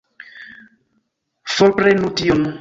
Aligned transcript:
Forprenu 1.57 2.11
tion! 2.23 2.51